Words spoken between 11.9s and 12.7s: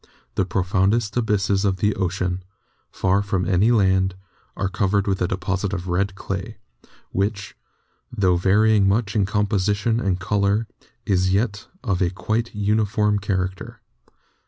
a quite